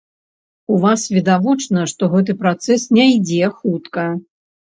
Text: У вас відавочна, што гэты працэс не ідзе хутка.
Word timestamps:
У 0.75 0.77
вас 0.85 1.01
відавочна, 1.15 1.83
што 1.91 2.09
гэты 2.15 2.35
працэс 2.41 2.81
не 2.97 3.05
ідзе 3.19 3.53
хутка. 3.61 4.09